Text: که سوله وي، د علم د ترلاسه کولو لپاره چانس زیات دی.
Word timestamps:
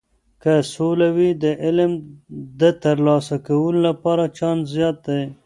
که 0.41 0.53
سوله 0.73 1.07
وي، 1.15 1.29
د 1.43 1.45
علم 1.63 1.91
د 2.61 2.63
ترلاسه 2.83 3.35
کولو 3.47 3.79
لپاره 3.87 4.23
چانس 4.37 4.63
زیات 4.75 4.97
دی. 5.07 5.21